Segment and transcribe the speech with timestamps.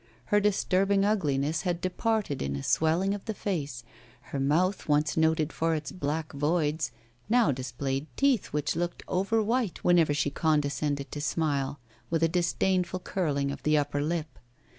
[0.33, 3.83] Her disturbing ugliness had departed in a swelling of the face;
[4.31, 6.89] her mouth, once noted for its black voids,
[7.29, 11.79] now displayed teeth which looked over white whenever she condescended to smile,
[12.09, 14.39] with a disdainful curling of the upper lip.